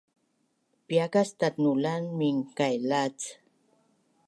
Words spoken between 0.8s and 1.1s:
Piia